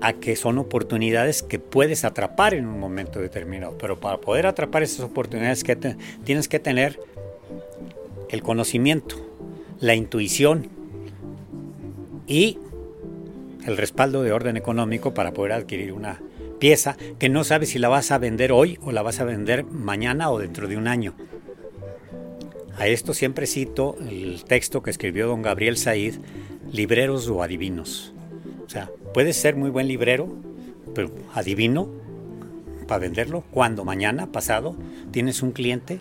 a 0.00 0.14
que 0.14 0.36
son 0.36 0.58
oportunidades 0.58 1.42
que 1.42 1.58
puedes 1.58 2.04
atrapar 2.04 2.54
en 2.54 2.66
un 2.66 2.78
momento 2.78 3.20
determinado. 3.20 3.76
Pero 3.78 4.00
para 4.00 4.18
poder 4.18 4.46
atrapar 4.46 4.82
esas 4.82 5.00
oportunidades 5.00 5.62
que 5.64 5.76
tienes 6.24 6.48
que 6.48 6.58
tener 6.58 6.98
el 8.30 8.42
conocimiento, 8.42 9.16
la 9.80 9.94
intuición 9.94 10.68
y 12.26 12.58
el 13.66 13.76
respaldo 13.76 14.22
de 14.22 14.32
orden 14.32 14.56
económico 14.56 15.14
para 15.14 15.32
poder 15.32 15.52
adquirir 15.52 15.92
una 15.92 16.20
pieza 16.58 16.96
que 17.18 17.28
no 17.28 17.44
sabes 17.44 17.70
si 17.70 17.78
la 17.78 17.88
vas 17.88 18.10
a 18.10 18.18
vender 18.18 18.52
hoy 18.52 18.78
o 18.82 18.92
la 18.92 19.02
vas 19.02 19.20
a 19.20 19.24
vender 19.24 19.64
mañana 19.64 20.30
o 20.30 20.38
dentro 20.38 20.68
de 20.68 20.76
un 20.76 20.88
año. 20.88 21.14
A 22.76 22.86
esto 22.86 23.12
siempre 23.12 23.46
cito 23.46 23.96
el 24.08 24.44
texto 24.44 24.82
que 24.82 24.90
escribió 24.90 25.26
don 25.26 25.42
Gabriel 25.42 25.76
Said, 25.76 26.14
Libreros 26.72 27.28
o 27.28 27.42
Adivinos. 27.42 28.14
O 28.64 28.70
sea, 28.70 28.90
puedes 29.12 29.36
ser 29.36 29.56
muy 29.56 29.70
buen 29.70 29.88
librero, 29.88 30.28
pero 30.94 31.10
adivino 31.34 31.90
para 32.86 33.00
venderlo. 33.00 33.44
Cuando 33.50 33.84
mañana, 33.84 34.32
pasado, 34.32 34.76
tienes 35.10 35.42
un 35.42 35.52
cliente, 35.52 36.00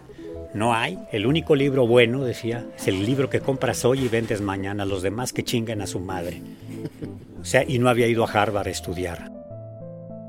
no 0.54 0.74
hay. 0.74 1.00
El 1.12 1.26
único 1.26 1.56
libro 1.56 1.86
bueno, 1.86 2.24
decía, 2.24 2.66
es 2.78 2.88
el 2.88 3.06
libro 3.06 3.30
que 3.30 3.42
compras 3.42 3.86
hoy 3.86 4.06
y 4.06 4.08
vendes 4.08 4.42
mañana. 4.42 4.86
Los 4.86 5.02
demás 5.02 5.34
que 5.34 5.44
chinguen 5.44 5.82
a 5.82 5.88
su 5.88 6.00
madre. 6.00 6.42
O 7.42 7.46
sea, 7.46 7.64
y 7.68 7.80
no 7.80 7.90
había 7.90 8.08
ido 8.08 8.26
a 8.26 8.32
Harvard 8.32 8.68
a 8.68 8.72
estudiar. 8.72 9.32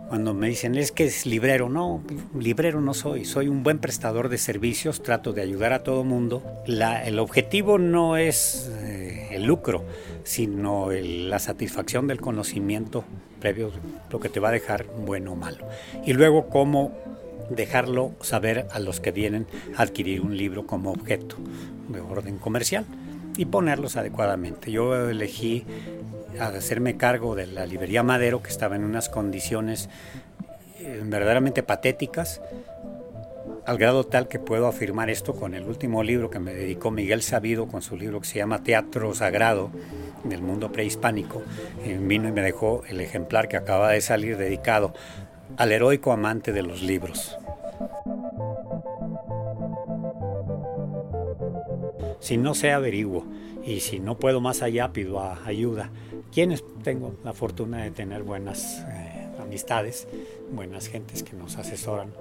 Cuando 0.09 0.35
me 0.35 0.49
dicen, 0.49 0.75
es 0.75 0.91
que 0.91 1.05
es 1.05 1.25
librero, 1.25 1.69
no, 1.69 2.03
librero 2.37 2.81
no 2.81 2.95
soy, 2.95 3.25
soy 3.25 3.47
un 3.47 3.63
buen 3.63 3.79
prestador 3.79 4.29
de 4.29 4.39
servicios, 4.39 5.03
trato 5.05 5.33
de 5.33 5.43
ayudar 5.43 5.73
a 5.73 5.85
todo 5.85 6.03
mundo. 6.03 6.43
el 6.67 7.19
objetivo 7.21 7.79
no 7.79 8.17
es 8.17 8.69
eh, 8.81 9.29
el 9.31 9.45
lucro, 9.45 9.85
sino 10.25 10.91
la 10.91 11.39
satisfacción 11.39 12.09
del 12.09 12.21
conocimiento 12.21 13.05
previo, 13.39 13.71
lo 14.11 14.19
que 14.19 14.29
te 14.29 14.41
va 14.41 14.49
a 14.49 14.53
dejar 14.53 14.87
bueno 15.07 15.33
o 15.33 15.37
malo. 15.37 15.69
Y 16.05 16.13
luego 16.13 16.49
cómo 16.49 16.93
dejarlo 17.49 18.13
saber 18.21 18.67
a 18.73 18.81
los 18.81 18.99
que 19.01 19.13
vienen 19.13 19.47
a 19.77 19.83
adquirir 19.83 20.23
un 20.23 20.37
libro 20.37 20.67
como 20.67 20.91
objeto 20.91 21.37
de 21.89 22.01
orden 22.01 22.39
comercial 22.39 22.85
y 23.37 23.47
ponerlos 23.47 23.97
adecuadamente. 23.97 24.71
Yo 24.71 25.09
elegí 25.09 25.65
hacerme 26.39 26.97
cargo 26.97 27.35
de 27.35 27.47
la 27.47 27.67
librería 27.67 28.03
Madero, 28.03 28.43
que 28.43 28.51
estaba 28.51 28.77
en 28.77 28.85
unas 28.85 29.09
condiciones 29.09 29.89
eh, 30.79 31.03
verdaderamente 31.05 31.63
patéticas, 31.63 32.41
al 33.67 33.79
grado 33.79 34.05
tal 34.05 34.29
que 34.29 34.39
puedo 34.39 34.67
afirmar 34.67 35.11
esto 35.11 35.35
con 35.35 35.55
el 35.55 35.65
último 35.65 36.03
libro 36.03 36.31
que 36.31 36.39
me 36.39 36.55
dedicó 36.55 36.91
Miguel 36.91 37.23
Sabido, 37.23 37.69
con 37.69 37.83
su 37.83 37.97
libro 37.97 38.21
que 38.21 38.27
se 38.27 38.39
llama 38.39 38.63
Teatro 38.63 39.15
Sagrado 39.15 39.71
del 40.25 40.43
mundo 40.43 40.73
prehispánico. 40.73 41.43
Eh, 41.85 41.99
vino 42.01 42.29
y 42.29 42.33
me 42.33 42.43
dejó 42.43 42.83
el 42.89 43.01
ejemplar 43.01 43.49
que 43.49 43.57
acaba 43.57 43.91
de 43.91 44.01
salir 44.01 44.37
dedicado 44.37 44.95
al 45.57 45.73
heroico 45.73 46.13
amante 46.13 46.53
de 46.53 46.63
los 46.63 46.83
libros. 46.83 47.37
Si 52.21 52.37
no 52.37 52.55
sé, 52.55 52.73
averiguo. 52.73 53.25
Y 53.65 53.81
si 53.81 53.99
no 54.01 54.19
puedo 54.19 54.41
más 54.41 54.63
allá, 54.63 54.93
pido 54.93 55.21
ayuda 55.45 55.91
quienes 56.33 56.65
tengo 56.83 57.15
la 57.25 57.33
fortuna 57.33 57.83
de 57.83 57.91
tener 57.91 58.23
buenas 58.23 58.85
eh, 58.89 59.29
amistades, 59.41 60.07
buenas 60.53 60.89
gentes 60.89 61.23
que 61.23 61.37
nos 61.37 61.57
asesoran. 61.57 62.13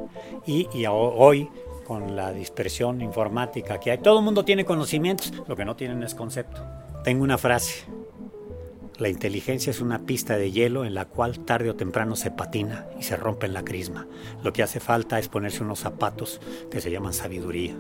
Y, 0.46 0.68
y, 0.74 0.86
hoy, 0.88 1.50
con 1.86 2.16
la 2.16 2.34
dispersión 2.34 3.02
informática 3.02 3.80
que 3.80 3.92
hay, 3.92 3.98
todo 4.00 4.20
el 4.20 4.26
mundo 4.26 4.44
tiene 4.44 4.66
conocimientos, 4.66 5.34
lo 5.48 5.56
que 5.56 5.66
no 5.66 5.76
tienen 5.76 6.04
es 6.04 6.16
concepto. 6.16 6.62
Tengo 7.04 7.24
una 7.24 7.38
frase. 7.38 7.86
La 8.98 9.08
inteligencia 9.08 9.72
es 9.72 9.80
una 9.80 10.00
pista 10.00 10.36
de 10.36 10.52
hielo 10.52 10.84
en 10.84 10.94
la 10.94 11.06
cual 11.06 11.40
tarde 11.46 11.70
o 11.70 11.76
temprano 11.76 12.18
se 12.18 12.32
patina 12.32 12.88
y 13.00 13.04
se 13.04 13.16
rompe 13.16 13.46
en 13.46 13.54
la 13.54 13.64
crisma. 13.64 14.08
Lo 14.44 14.52
que 14.52 14.62
hace 14.62 14.82
falta 14.82 15.20
es 15.20 15.30
ponerse 15.30 15.64
unos 15.64 15.80
zapatos 15.80 16.42
que 16.70 16.82
se 16.82 16.92
llaman 16.92 17.14
sabiduría 17.14 17.76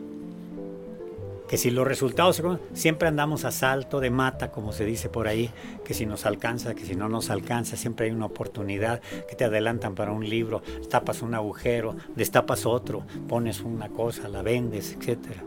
que 1.49 1.57
si 1.57 1.71
los 1.71 1.87
resultados 1.87 2.41
siempre 2.73 3.07
andamos 3.07 3.43
a 3.43 3.51
salto 3.51 3.99
de 3.99 4.11
mata, 4.11 4.51
como 4.51 4.71
se 4.71 4.85
dice 4.85 5.09
por 5.09 5.27
ahí, 5.27 5.49
que 5.83 5.95
si 5.95 6.05
nos 6.05 6.27
alcanza, 6.27 6.75
que 6.75 6.85
si 6.85 6.95
no 6.95 7.09
nos 7.09 7.31
alcanza, 7.31 7.75
siempre 7.75 8.05
hay 8.05 8.11
una 8.11 8.27
oportunidad 8.27 9.01
que 9.27 9.35
te 9.35 9.45
adelantan 9.45 9.95
para 9.95 10.11
un 10.11 10.29
libro, 10.29 10.61
tapas 10.89 11.23
un 11.23 11.33
agujero, 11.33 11.95
destapas 12.15 12.67
otro, 12.67 13.03
pones 13.27 13.61
una 13.61 13.89
cosa, 13.89 14.29
la 14.29 14.43
vendes, 14.43 14.95
etcétera. 14.95 15.43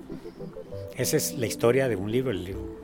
Esa 0.97 1.16
es 1.16 1.38
la 1.38 1.47
historia 1.47 1.88
de 1.88 1.94
un 1.94 2.11
libro, 2.11 2.32
el 2.32 2.44
libro 2.44 2.81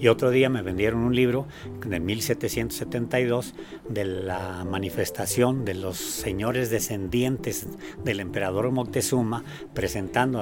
y 0.00 0.08
otro 0.08 0.30
día 0.30 0.48
me 0.48 0.62
vendieron 0.62 1.00
un 1.00 1.14
libro 1.14 1.46
de 1.86 2.00
1772 2.00 3.54
de 3.88 4.04
la 4.04 4.64
manifestación 4.64 5.64
de 5.64 5.74
los 5.74 5.96
señores 5.96 6.70
descendientes 6.70 7.66
del 8.04 8.20
emperador 8.20 8.70
Moctezuma 8.70 9.44
presentando 9.74 10.40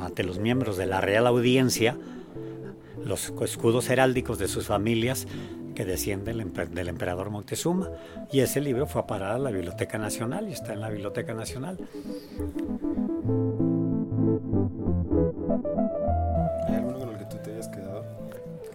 ante 0.00 0.24
los 0.24 0.38
miembros 0.38 0.76
de 0.76 0.86
la 0.86 1.00
Real 1.00 1.26
Audiencia 1.26 1.96
los 3.04 3.32
escudos 3.42 3.88
heráldicos 3.88 4.38
de 4.38 4.48
sus 4.48 4.66
familias 4.66 5.26
que 5.76 5.84
descienden 5.84 6.52
del 6.74 6.88
emperador 6.88 7.30
Moctezuma. 7.30 7.90
Y 8.32 8.40
ese 8.40 8.60
libro 8.60 8.86
fue 8.86 9.02
a 9.02 9.06
parar 9.06 9.32
a 9.32 9.38
la 9.38 9.50
Biblioteca 9.50 9.98
Nacional 9.98 10.48
y 10.48 10.52
está 10.52 10.72
en 10.72 10.80
la 10.80 10.88
Biblioteca 10.88 11.34
Nacional. 11.34 11.78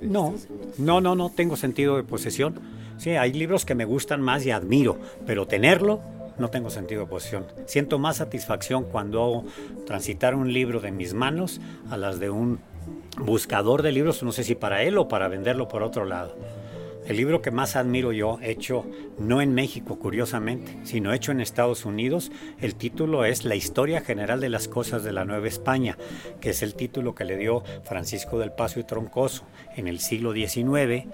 No, 0.01 0.33
no, 0.77 1.01
no, 1.01 1.15
no 1.15 1.29
tengo 1.29 1.55
sentido 1.55 1.97
de 1.97 2.03
posesión. 2.03 2.59
Sí, 2.97 3.11
hay 3.11 3.33
libros 3.33 3.65
que 3.65 3.75
me 3.75 3.85
gustan 3.85 4.21
más 4.21 4.45
y 4.45 4.51
admiro, 4.51 4.97
pero 5.25 5.47
tenerlo 5.47 6.01
no 6.37 6.49
tengo 6.49 6.69
sentido 6.69 7.01
de 7.01 7.07
posesión. 7.07 7.45
Siento 7.65 7.99
más 7.99 8.17
satisfacción 8.17 8.83
cuando 8.83 9.23
hago 9.23 9.45
transitar 9.85 10.35
un 10.35 10.51
libro 10.51 10.79
de 10.79 10.91
mis 10.91 11.13
manos 11.13 11.61
a 11.89 11.97
las 11.97 12.19
de 12.19 12.29
un 12.29 12.59
buscador 13.17 13.81
de 13.81 13.91
libros, 13.91 14.23
no 14.23 14.31
sé 14.31 14.43
si 14.43 14.55
para 14.55 14.83
él 14.83 14.97
o 14.97 15.07
para 15.07 15.27
venderlo 15.27 15.67
por 15.67 15.83
otro 15.83 16.05
lado. 16.05 16.35
El 17.11 17.17
libro 17.17 17.41
que 17.41 17.51
más 17.51 17.75
admiro 17.75 18.13
yo, 18.13 18.39
hecho 18.41 18.85
no 19.19 19.41
en 19.41 19.53
México, 19.53 19.99
curiosamente, 19.99 20.77
sino 20.85 21.11
hecho 21.11 21.33
en 21.33 21.41
Estados 21.41 21.83
Unidos, 21.83 22.31
el 22.61 22.75
título 22.75 23.25
es 23.25 23.43
La 23.43 23.55
historia 23.55 23.99
general 23.99 24.39
de 24.39 24.47
las 24.47 24.69
cosas 24.69 25.03
de 25.03 25.11
la 25.11 25.25
Nueva 25.25 25.49
España, 25.49 25.97
que 26.39 26.51
es 26.51 26.61
el 26.61 26.73
título 26.73 27.13
que 27.13 27.25
le 27.25 27.35
dio 27.35 27.65
Francisco 27.83 28.39
del 28.39 28.53
Paso 28.53 28.79
y 28.79 28.85
Troncoso 28.85 29.43
en 29.75 29.89
el 29.89 29.99
siglo 29.99 30.31
XIX 30.31 31.09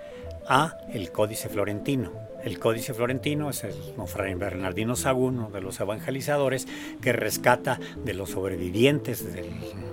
a 0.47 0.77
el 0.93 1.11
Códice 1.11 1.49
Florentino. 1.49 2.11
El 2.43 2.59
Códice 2.59 2.93
Florentino 2.93 3.49
es 3.49 3.63
el 3.63 3.73
Fray 4.05 4.35
Bernardino 4.35 4.95
Sagún, 4.95 5.39
uno 5.39 5.49
de 5.49 5.61
los 5.61 5.79
evangelizadores, 5.79 6.67
que 7.01 7.11
rescata 7.11 7.79
de 8.05 8.13
los 8.13 8.29
sobrevivientes 8.29 9.33
del, 9.33 9.49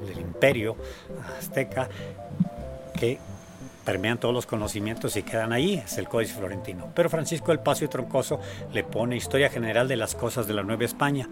del 0.06 0.20
imperio 0.20 0.76
azteca 1.38 1.88
que 3.00 3.18
permean 3.84 4.18
todos 4.18 4.34
los 4.34 4.46
conocimientos 4.46 5.16
y 5.16 5.22
quedan 5.22 5.52
ahí, 5.52 5.74
es 5.74 5.98
el 5.98 6.08
Códice 6.08 6.34
Florentino. 6.34 6.90
Pero 6.94 7.10
Francisco 7.10 7.52
del 7.52 7.60
Paso 7.60 7.84
y 7.84 7.88
Troncoso 7.88 8.40
le 8.72 8.84
pone 8.84 9.16
Historia 9.16 9.50
General 9.50 9.86
de 9.86 9.96
las 9.96 10.14
Cosas 10.14 10.46
de 10.46 10.54
la 10.54 10.62
Nueva 10.62 10.84
España. 10.84 11.28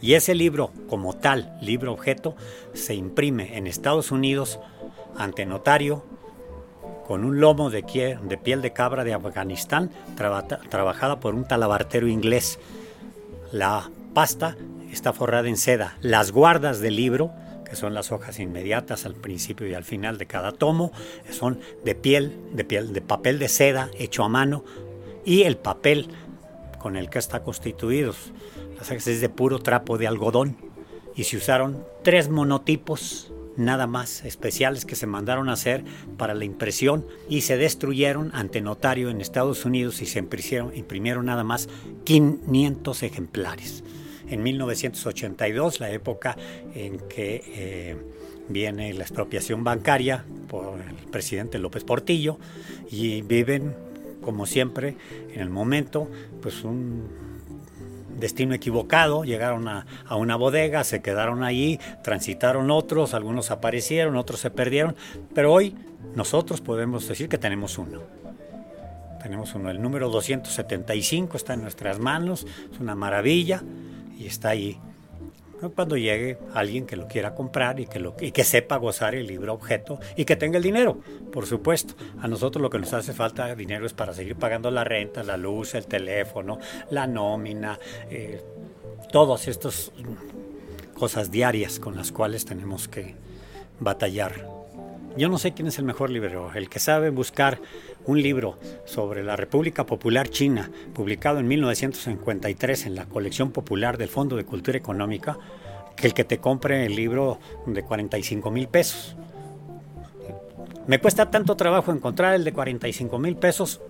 Y 0.00 0.14
ese 0.14 0.34
libro, 0.34 0.70
como 0.88 1.14
tal, 1.14 1.56
libro 1.62 1.92
objeto, 1.92 2.36
se 2.74 2.94
imprime 2.94 3.56
en 3.56 3.66
Estados 3.66 4.10
Unidos 4.10 4.60
ante 5.16 5.46
notario 5.46 6.04
con 7.06 7.24
un 7.24 7.40
lomo 7.40 7.70
de, 7.70 7.82
piel 7.82 8.62
de 8.62 8.72
cabra 8.72 9.04
de 9.04 9.14
Afganistán 9.14 9.90
trabajada 10.16 11.20
por 11.20 11.34
un 11.34 11.46
talabartero 11.46 12.08
inglés. 12.08 12.58
La 13.52 13.90
pasta 14.14 14.56
está 14.90 15.12
forrada 15.12 15.48
en 15.48 15.56
seda. 15.56 15.96
Las 16.00 16.32
guardas 16.32 16.80
del 16.80 16.96
libro 16.96 17.32
son 17.74 17.94
las 17.94 18.12
hojas 18.12 18.38
inmediatas 18.40 19.06
al 19.06 19.14
principio 19.14 19.66
y 19.66 19.74
al 19.74 19.84
final 19.84 20.18
de 20.18 20.26
cada 20.26 20.52
tomo, 20.52 20.92
son 21.30 21.60
de 21.84 21.94
piel, 21.94 22.36
de 22.52 22.64
piel, 22.64 22.92
de 22.92 23.00
papel 23.00 23.38
de 23.38 23.48
seda 23.48 23.90
hecho 23.98 24.24
a 24.24 24.28
mano 24.28 24.64
y 25.24 25.42
el 25.42 25.56
papel 25.56 26.08
con 26.78 26.96
el 26.96 27.10
que 27.10 27.18
está 27.18 27.42
constituido. 27.42 28.14
Las 28.76 28.90
hojas 28.90 29.06
es 29.06 29.20
de 29.20 29.28
puro 29.28 29.58
trapo 29.58 29.98
de 29.98 30.06
algodón 30.06 30.56
y 31.16 31.24
se 31.24 31.36
usaron 31.36 31.84
tres 32.02 32.28
monotipos 32.28 33.32
nada 33.56 33.86
más 33.86 34.24
especiales 34.24 34.84
que 34.84 34.96
se 34.96 35.06
mandaron 35.06 35.48
a 35.48 35.52
hacer 35.52 35.84
para 36.16 36.34
la 36.34 36.44
impresión 36.44 37.06
y 37.28 37.42
se 37.42 37.56
destruyeron 37.56 38.30
ante 38.34 38.60
notario 38.60 39.10
en 39.10 39.20
Estados 39.20 39.64
Unidos 39.64 40.02
y 40.02 40.06
se 40.06 40.18
imprimieron, 40.18 40.76
imprimieron 40.76 41.26
nada 41.26 41.44
más 41.44 41.68
500 42.04 43.02
ejemplares 43.04 43.84
en 44.28 44.42
1982, 44.42 45.80
la 45.80 45.90
época 45.90 46.36
en 46.74 46.98
que 47.08 47.42
eh, 47.46 47.96
viene 48.48 48.92
la 48.94 49.04
expropiación 49.04 49.64
bancaria 49.64 50.24
por 50.48 50.80
el 50.80 50.94
presidente 51.10 51.58
López 51.58 51.84
Portillo 51.84 52.38
y 52.90 53.22
viven, 53.22 53.74
como 54.22 54.46
siempre, 54.46 54.96
en 55.32 55.40
el 55.40 55.50
momento, 55.50 56.08
pues 56.42 56.64
un 56.64 57.08
destino 58.18 58.54
equivocado, 58.54 59.24
llegaron 59.24 59.68
a, 59.68 59.86
a, 60.06 60.16
una 60.16 60.36
bodega, 60.36 60.84
se 60.84 61.02
quedaron 61.02 61.42
ahí, 61.42 61.80
transitaron 62.02 62.70
otros, 62.70 63.12
algunos 63.12 63.50
aparecieron, 63.50 64.16
otros 64.16 64.40
se 64.40 64.50
perdieron, 64.50 64.94
pero 65.34 65.52
hoy 65.52 65.74
nosotros 66.14 66.60
podemos 66.60 67.08
decir 67.08 67.28
que 67.28 67.38
tenemos 67.38 67.76
uno. 67.78 68.02
Tenemos 69.22 69.54
uno, 69.54 69.70
el 69.70 69.80
número 69.80 70.10
275 70.10 71.38
está 71.38 71.54
en 71.54 71.62
nuestras 71.62 71.98
manos, 71.98 72.46
es 72.70 72.78
una 72.78 72.94
maravilla 72.94 73.62
y 74.18 74.26
está 74.26 74.50
ahí. 74.50 74.78
Cuando 75.74 75.96
llegue 75.96 76.36
alguien 76.52 76.84
que 76.84 76.96
lo 76.96 77.06
quiera 77.06 77.34
comprar 77.34 77.80
y 77.80 77.86
que, 77.86 77.98
lo, 77.98 78.14
y 78.20 78.32
que 78.32 78.44
sepa 78.44 78.76
gozar 78.76 79.14
el 79.14 79.26
libro 79.26 79.54
objeto 79.54 79.98
y 80.14 80.26
que 80.26 80.36
tenga 80.36 80.58
el 80.58 80.62
dinero, 80.62 80.98
por 81.32 81.46
supuesto. 81.46 81.94
A 82.20 82.28
nosotros 82.28 82.60
lo 82.60 82.68
que 82.68 82.78
nos 82.78 82.92
hace 82.92 83.14
falta 83.14 83.54
dinero 83.54 83.86
es 83.86 83.94
para 83.94 84.12
seguir 84.12 84.36
pagando 84.36 84.70
la 84.70 84.84
renta, 84.84 85.22
la 85.22 85.38
luz, 85.38 85.74
el 85.74 85.86
teléfono, 85.86 86.58
la 86.90 87.06
nómina, 87.06 87.78
eh, 88.10 88.42
todas 89.10 89.48
estas 89.48 89.90
cosas 90.94 91.30
diarias 91.30 91.80
con 91.80 91.96
las 91.96 92.12
cuales 92.12 92.44
tenemos 92.44 92.88
que 92.88 93.14
batallar. 93.80 94.46
Yo 95.16 95.28
no 95.28 95.38
sé 95.38 95.52
quién 95.52 95.68
es 95.68 95.78
el 95.78 95.84
mejor 95.84 96.10
librero, 96.10 96.52
el 96.54 96.68
que 96.68 96.80
sabe 96.80 97.10
buscar 97.10 97.60
un 98.06 98.22
libro 98.22 98.58
sobre 98.84 99.22
la 99.22 99.36
República 99.36 99.86
Popular 99.86 100.28
China, 100.28 100.70
publicado 100.92 101.38
en 101.38 101.48
1953 101.48 102.86
en 102.86 102.94
la 102.94 103.06
colección 103.06 103.50
popular 103.50 103.98
del 103.98 104.08
Fondo 104.08 104.36
de 104.36 104.44
Cultura 104.44 104.78
Económica, 104.78 105.38
que 105.96 106.06
el 106.06 106.14
que 106.14 106.24
te 106.24 106.38
compre 106.38 106.86
el 106.86 106.96
libro 106.96 107.38
de 107.66 107.82
45 107.82 108.50
mil 108.50 108.68
pesos. 108.68 109.16
Me 110.86 110.98
cuesta 110.98 111.30
tanto 111.30 111.56
trabajo 111.56 111.92
encontrar 111.92 112.34
el 112.34 112.44
de 112.44 112.52
45 112.52 113.18
mil 113.18 113.36
pesos 113.36 113.80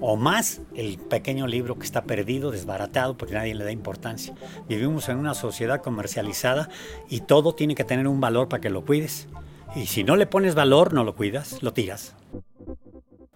o 0.00 0.16
más 0.16 0.60
el 0.74 0.98
pequeño 0.98 1.46
libro 1.46 1.78
que 1.78 1.86
está 1.86 2.04
perdido, 2.04 2.50
desbaratado, 2.50 3.16
porque 3.16 3.32
nadie 3.34 3.54
le 3.54 3.64
da 3.64 3.72
importancia. 3.72 4.34
Vivimos 4.68 5.08
en 5.08 5.16
una 5.16 5.32
sociedad 5.32 5.80
comercializada 5.80 6.68
y 7.08 7.20
todo 7.20 7.54
tiene 7.54 7.74
que 7.74 7.84
tener 7.84 8.06
un 8.06 8.20
valor 8.20 8.48
para 8.50 8.60
que 8.60 8.68
lo 8.68 8.84
cuides. 8.84 9.28
Y 9.74 9.86
si 9.86 10.04
no 10.04 10.16
le 10.16 10.26
pones 10.26 10.54
valor, 10.54 10.92
no 10.92 11.04
lo 11.04 11.14
cuidas, 11.14 11.62
lo 11.62 11.72
tiras. 11.72 12.14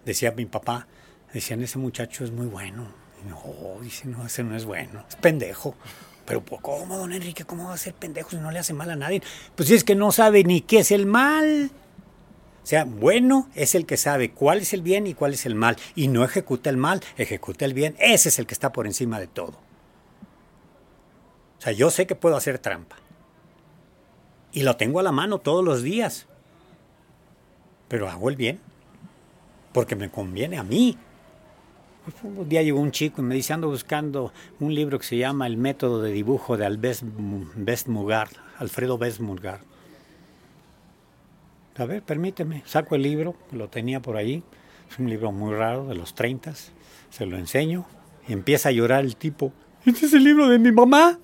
Decía 0.09 0.31
mi 0.31 0.47
papá, 0.47 0.87
decían, 1.31 1.61
ese 1.61 1.77
muchacho 1.77 2.23
es 2.23 2.31
muy 2.31 2.47
bueno. 2.47 2.87
no, 3.27 3.79
dice, 3.79 4.07
no, 4.07 4.25
ese 4.25 4.43
no 4.43 4.55
es 4.55 4.65
bueno, 4.65 5.05
es 5.07 5.15
pendejo. 5.17 5.75
Pero 6.25 6.43
¿cómo, 6.43 6.97
don 6.97 7.13
Enrique? 7.13 7.45
¿Cómo 7.45 7.67
va 7.67 7.75
a 7.75 7.77
ser 7.77 7.93
pendejo 7.93 8.31
si 8.31 8.37
no 8.37 8.49
le 8.49 8.57
hace 8.57 8.73
mal 8.73 8.89
a 8.89 8.95
nadie? 8.95 9.21
Pues 9.55 9.69
si 9.69 9.75
es 9.75 9.83
que 9.83 9.93
no 9.93 10.11
sabe 10.11 10.43
ni 10.43 10.61
qué 10.61 10.79
es 10.79 10.89
el 10.89 11.05
mal. 11.05 11.69
O 12.63 12.65
sea, 12.65 12.85
bueno 12.85 13.49
es 13.53 13.75
el 13.75 13.85
que 13.85 13.97
sabe 13.97 14.31
cuál 14.31 14.61
es 14.61 14.73
el 14.73 14.81
bien 14.81 15.05
y 15.05 15.13
cuál 15.13 15.35
es 15.35 15.45
el 15.45 15.53
mal. 15.53 15.77
Y 15.93 16.07
no 16.07 16.23
ejecuta 16.23 16.71
el 16.71 16.77
mal, 16.77 17.01
ejecuta 17.15 17.65
el 17.65 17.75
bien. 17.75 17.95
Ese 17.99 18.29
es 18.29 18.39
el 18.39 18.47
que 18.47 18.55
está 18.55 18.71
por 18.71 18.87
encima 18.87 19.19
de 19.19 19.27
todo. 19.27 19.59
O 21.59 21.61
sea, 21.61 21.71
yo 21.71 21.91
sé 21.91 22.07
que 22.07 22.15
puedo 22.15 22.35
hacer 22.35 22.57
trampa. 22.57 22.95
Y 24.53 24.63
lo 24.63 24.75
tengo 24.75 25.01
a 25.01 25.03
la 25.03 25.11
mano 25.11 25.37
todos 25.37 25.63
los 25.63 25.83
días 25.83 26.25
pero 27.89 28.07
hago 28.07 28.29
el 28.29 28.37
bien, 28.37 28.61
porque 29.73 29.95
me 29.95 30.09
conviene 30.09 30.57
a 30.57 30.63
mí. 30.63 30.97
Un 32.23 32.49
día 32.49 32.63
llegó 32.63 32.79
un 32.79 32.91
chico 32.91 33.21
y 33.21 33.25
me 33.25 33.35
dice, 33.35 33.53
ando 33.53 33.67
buscando 33.67 34.33
un 34.59 34.73
libro 34.73 34.97
que 34.97 35.05
se 35.05 35.17
llama 35.17 35.45
El 35.45 35.57
método 35.57 36.01
de 36.01 36.11
dibujo 36.11 36.57
de 36.57 36.65
Albert 36.65 37.03
Mugar, 37.87 38.29
Alfredo 38.57 38.99
Mugar. 39.19 39.59
A 41.77 41.85
ver, 41.85 42.01
permíteme, 42.01 42.63
saco 42.65 42.95
el 42.95 43.03
libro, 43.03 43.35
lo 43.51 43.69
tenía 43.69 44.01
por 44.01 44.17
ahí, 44.17 44.43
es 44.89 44.99
un 44.99 45.09
libro 45.09 45.31
muy 45.31 45.53
raro, 45.53 45.87
de 45.87 45.95
los 45.95 46.13
30, 46.13 46.53
se 47.09 47.25
lo 47.25 47.37
enseño, 47.37 47.85
y 48.27 48.33
empieza 48.33 48.69
a 48.69 48.71
llorar 48.73 49.05
el 49.05 49.15
tipo, 49.15 49.53
este 49.85 50.07
es 50.07 50.13
el 50.13 50.23
libro 50.23 50.49
de 50.49 50.59
mi 50.59 50.71
mamá. 50.71 51.19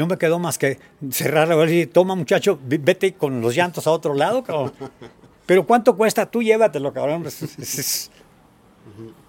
No 0.00 0.06
me 0.06 0.16
quedó 0.16 0.38
más 0.38 0.56
que 0.56 0.78
cerrar 1.10 1.46
la 1.46 1.70
y 1.70 1.84
toma 1.84 2.14
muchacho, 2.14 2.58
vete 2.62 3.12
con 3.12 3.42
los 3.42 3.54
llantos 3.54 3.86
a 3.86 3.90
otro 3.90 4.14
lado, 4.14 4.42
cabrón. 4.42 4.72
Pero 5.44 5.66
¿cuánto 5.66 5.94
cuesta? 5.94 6.24
Tú 6.30 6.42
llévatelo, 6.42 6.90
cabrón. 6.90 7.26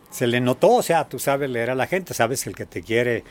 Se 0.10 0.28
le 0.28 0.40
notó, 0.40 0.70
o 0.76 0.82
sea, 0.82 1.10
tú 1.10 1.20
sabes 1.20 1.50
leer 1.50 1.72
a 1.72 1.76
la 1.76 1.88
gente, 1.88 2.14
sabes 2.14 2.48
el 2.48 2.56
que 2.56 2.66
te 2.66 2.84
quiere 2.84 3.26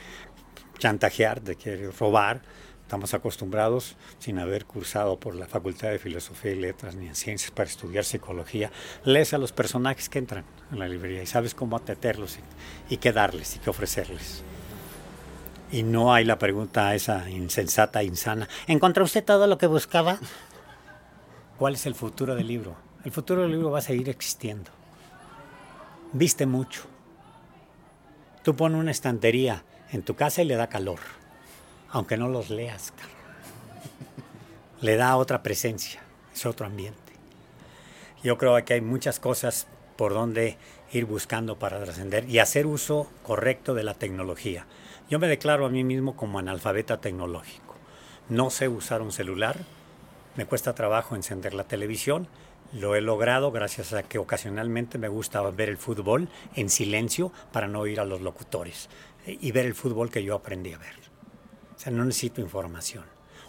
chantajear, 0.76 1.40
te 1.40 1.56
quiere 1.56 1.90
robar. 1.92 2.42
Estamos 2.82 3.14
acostumbrados, 3.14 3.96
sin 4.18 4.38
haber 4.38 4.66
cursado 4.66 5.18
por 5.18 5.34
la 5.34 5.46
Facultad 5.46 5.88
de 5.88 5.98
Filosofía 5.98 6.52
y 6.52 6.56
Letras 6.56 6.94
ni 6.94 7.06
en 7.06 7.14
Ciencias 7.14 7.52
para 7.52 7.70
estudiar 7.70 8.04
psicología, 8.04 8.70
lees 9.04 9.32
a 9.32 9.38
los 9.38 9.52
personajes 9.52 10.10
que 10.10 10.18
entran 10.18 10.44
en 10.70 10.78
la 10.78 10.86
librería 10.88 11.22
y 11.22 11.26
sabes 11.26 11.54
cómo 11.54 11.78
ateterlos 11.78 12.38
y 12.90 12.98
qué 12.98 13.12
darles 13.12 13.56
y 13.56 13.60
qué 13.60 13.70
ofrecerles. 13.70 14.44
Y 15.72 15.82
no 15.82 16.12
hay 16.12 16.24
la 16.24 16.38
pregunta 16.38 16.94
esa 16.94 17.30
insensata, 17.30 18.02
insana. 18.02 18.48
¿Encontró 18.66 19.04
usted 19.04 19.24
todo 19.24 19.46
lo 19.46 19.56
que 19.56 19.66
buscaba? 19.66 20.18
¿Cuál 21.58 21.74
es 21.74 21.86
el 21.86 21.94
futuro 21.94 22.34
del 22.34 22.48
libro? 22.48 22.76
El 23.04 23.12
futuro 23.12 23.42
del 23.42 23.52
libro 23.52 23.70
va 23.70 23.78
a 23.78 23.82
seguir 23.82 24.08
existiendo. 24.08 24.70
Viste 26.12 26.44
mucho. 26.44 26.82
Tú 28.42 28.56
pones 28.56 28.80
una 28.80 28.90
estantería 28.90 29.62
en 29.92 30.02
tu 30.02 30.14
casa 30.16 30.42
y 30.42 30.46
le 30.46 30.56
da 30.56 30.68
calor, 30.68 30.98
aunque 31.90 32.16
no 32.16 32.28
los 32.28 32.50
leas. 32.50 32.92
Le 34.80 34.96
da 34.96 35.16
otra 35.16 35.42
presencia, 35.42 36.00
es 36.34 36.46
otro 36.46 36.66
ambiente. 36.66 36.98
Yo 38.22 38.38
creo 38.38 38.62
que 38.64 38.74
hay 38.74 38.80
muchas 38.80 39.20
cosas 39.20 39.66
por 39.96 40.14
donde 40.14 40.56
ir 40.92 41.04
buscando 41.04 41.58
para 41.58 41.82
trascender 41.82 42.28
y 42.28 42.38
hacer 42.38 42.66
uso 42.66 43.10
correcto 43.22 43.74
de 43.74 43.84
la 43.84 43.94
tecnología. 43.94 44.66
Yo 45.10 45.18
me 45.18 45.26
declaro 45.26 45.66
a 45.66 45.70
mí 45.70 45.82
mismo 45.82 46.14
como 46.14 46.38
analfabeta 46.38 47.00
tecnológico. 47.00 47.74
No 48.28 48.48
sé 48.48 48.68
usar 48.68 49.02
un 49.02 49.10
celular, 49.10 49.58
me 50.36 50.46
cuesta 50.46 50.76
trabajo 50.76 51.16
encender 51.16 51.52
la 51.52 51.64
televisión, 51.64 52.28
lo 52.72 52.94
he 52.94 53.00
logrado 53.00 53.50
gracias 53.50 53.92
a 53.92 54.04
que 54.04 54.18
ocasionalmente 54.18 54.98
me 54.98 55.08
gusta 55.08 55.42
ver 55.50 55.68
el 55.68 55.78
fútbol 55.78 56.28
en 56.54 56.70
silencio 56.70 57.32
para 57.50 57.66
no 57.66 57.80
oír 57.80 57.98
a 57.98 58.04
los 58.04 58.20
locutores 58.20 58.88
y 59.26 59.50
ver 59.50 59.66
el 59.66 59.74
fútbol 59.74 60.10
que 60.10 60.22
yo 60.22 60.36
aprendí 60.36 60.74
a 60.74 60.78
ver. 60.78 60.94
O 61.74 61.78
sea, 61.80 61.90
no 61.90 62.04
necesito 62.04 62.40
información. 62.40 63.02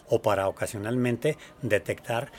O 0.10 0.24
para 0.24 0.48
ocasionalmente 0.48 1.38
detectar 1.62 2.32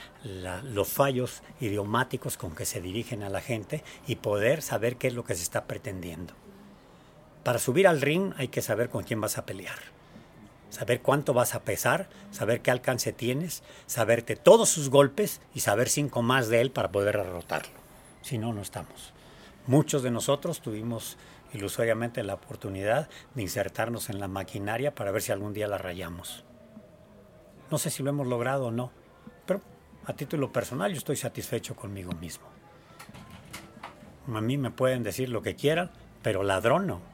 los 0.65 0.89
fallos 0.89 1.43
idiomáticos 1.61 2.35
con 2.35 2.53
que 2.53 2.65
se 2.65 2.81
dirigen 2.81 3.23
a 3.23 3.29
la 3.29 3.39
gente 3.39 3.85
y 4.05 4.17
poder 4.17 4.61
saber 4.61 4.97
qué 4.97 5.07
es 5.07 5.13
lo 5.13 5.23
que 5.23 5.35
se 5.35 5.43
está 5.43 5.63
pretendiendo. 5.63 6.42
Para 7.43 7.59
subir 7.59 7.87
al 7.87 8.01
ring 8.01 8.33
hay 8.37 8.47
que 8.47 8.61
saber 8.61 8.89
con 8.89 9.03
quién 9.03 9.19
vas 9.19 9.37
a 9.37 9.45
pelear. 9.45 9.77
Saber 10.69 11.01
cuánto 11.01 11.33
vas 11.33 11.53
a 11.53 11.63
pesar, 11.63 12.09
saber 12.31 12.61
qué 12.61 12.71
alcance 12.71 13.13
tienes, 13.13 13.63
saberte 13.85 14.35
todos 14.35 14.69
sus 14.69 14.89
golpes 14.89 15.41
y 15.53 15.59
saber 15.59 15.89
cinco 15.89 16.21
más 16.21 16.47
de 16.47 16.61
él 16.61 16.71
para 16.71 16.91
poder 16.91 17.17
derrotarlo. 17.17 17.73
Si 18.21 18.37
no, 18.37 18.53
no 18.53 18.61
estamos. 18.61 19.13
Muchos 19.67 20.03
de 20.03 20.11
nosotros 20.11 20.61
tuvimos 20.61 21.17
ilusoriamente 21.53 22.23
la 22.23 22.33
oportunidad 22.33 23.09
de 23.35 23.41
insertarnos 23.41 24.09
en 24.09 24.19
la 24.19 24.27
maquinaria 24.27 24.95
para 24.95 25.11
ver 25.11 25.21
si 25.21 25.31
algún 25.31 25.53
día 25.53 25.67
la 25.67 25.77
rayamos. 25.77 26.43
No 27.69 27.77
sé 27.77 27.89
si 27.89 28.01
lo 28.01 28.09
hemos 28.09 28.27
logrado 28.27 28.67
o 28.67 28.71
no, 28.71 28.91
pero 29.45 29.61
a 30.05 30.13
título 30.13 30.51
personal 30.51 30.91
yo 30.91 30.97
estoy 30.97 31.17
satisfecho 31.17 31.75
conmigo 31.75 32.13
mismo. 32.13 32.45
A 34.33 34.41
mí 34.41 34.57
me 34.57 34.71
pueden 34.71 35.03
decir 35.03 35.29
lo 35.29 35.41
que 35.41 35.55
quieran, 35.55 35.91
pero 36.21 36.43
ladrón 36.43 36.87
no. 36.87 37.12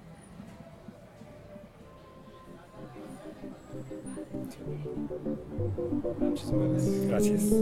Gracias. 7.08 7.54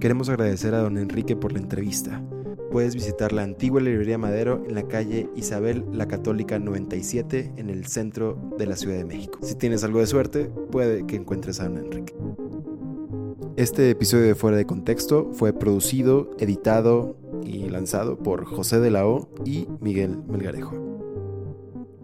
Queremos 0.00 0.28
agradecer 0.28 0.74
a 0.74 0.80
don 0.80 0.98
Enrique 0.98 1.34
por 1.34 1.52
la 1.52 1.60
entrevista. 1.60 2.22
Puedes 2.70 2.94
visitar 2.94 3.32
la 3.32 3.42
antigua 3.42 3.80
librería 3.80 4.18
Madero 4.18 4.62
en 4.66 4.74
la 4.74 4.82
calle 4.82 5.30
Isabel 5.36 5.84
la 5.92 6.08
Católica 6.08 6.58
97 6.58 7.52
en 7.56 7.70
el 7.70 7.86
centro 7.86 8.36
de 8.58 8.66
la 8.66 8.76
Ciudad 8.76 8.96
de 8.96 9.04
México. 9.04 9.38
Si 9.42 9.54
tienes 9.54 9.84
algo 9.84 10.00
de 10.00 10.06
suerte, 10.06 10.50
puede 10.70 11.06
que 11.06 11.16
encuentres 11.16 11.60
a 11.60 11.68
don 11.68 11.78
Enrique. 11.78 12.14
Este 13.56 13.88
episodio 13.88 14.24
de 14.24 14.34
Fuera 14.34 14.56
de 14.56 14.66
Contexto 14.66 15.30
fue 15.32 15.52
producido, 15.52 16.32
editado 16.40 17.16
y 17.44 17.68
lanzado 17.68 18.18
por 18.18 18.46
José 18.46 18.80
de 18.80 18.90
la 18.90 19.06
O 19.06 19.28
y 19.44 19.68
Miguel 19.80 20.18
Melgarejo. 20.26 20.74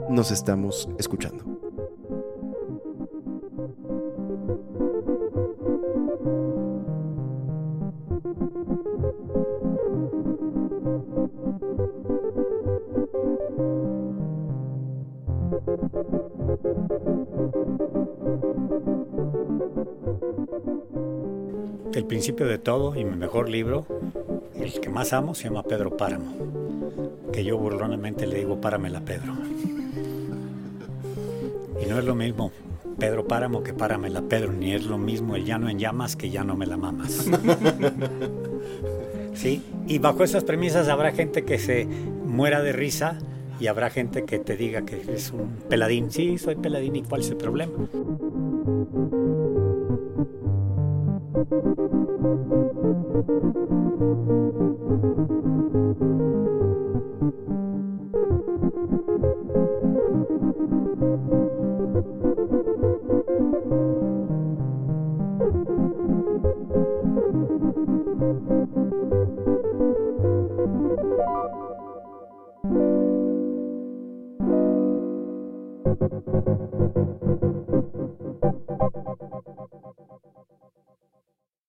Nos 0.08 0.30
estamos 0.30 0.88
escuchando. 0.96 1.44
Principio 22.10 22.44
de 22.44 22.58
todo 22.58 22.96
y 22.96 23.04
mi 23.04 23.14
mejor 23.14 23.48
libro, 23.48 23.86
el 24.56 24.80
que 24.80 24.88
más 24.88 25.12
amo, 25.12 25.32
se 25.32 25.44
llama 25.44 25.62
Pedro 25.62 25.96
Páramo, 25.96 26.34
que 27.32 27.44
yo 27.44 27.56
burlonamente 27.56 28.26
le 28.26 28.38
digo 28.38 28.60
Páramela 28.60 29.00
Pedro. 29.00 29.32
Y 31.80 31.86
no 31.88 32.00
es 32.00 32.04
lo 32.04 32.16
mismo 32.16 32.50
Pedro 32.98 33.28
Páramo 33.28 33.62
que 33.62 33.74
Páramela 33.74 34.22
Pedro, 34.22 34.52
ni 34.52 34.72
es 34.72 34.86
lo 34.86 34.98
mismo 34.98 35.36
el 35.36 35.44
llano 35.44 35.68
en 35.68 35.78
llamas 35.78 36.16
que 36.16 36.30
ya 36.30 36.42
no 36.42 36.56
me 36.56 36.66
la 36.66 36.76
mamas. 36.76 37.28
sí, 39.34 39.62
y 39.86 39.98
bajo 39.98 40.24
esas 40.24 40.42
premisas 40.42 40.88
habrá 40.88 41.12
gente 41.12 41.44
que 41.44 41.60
se 41.60 41.86
muera 42.26 42.60
de 42.60 42.72
risa 42.72 43.20
y 43.60 43.68
habrá 43.68 43.88
gente 43.88 44.24
que 44.24 44.40
te 44.40 44.56
diga 44.56 44.82
que 44.84 45.00
es 45.14 45.30
un 45.30 45.58
peladín. 45.68 46.10
Sí, 46.10 46.38
soy 46.38 46.56
peladín 46.56 46.96
y 46.96 47.02
cuál 47.04 47.20
es 47.20 47.30
el 47.30 47.36
problema. 47.36 47.72
Thank 53.22 53.44
you. 55.30 55.39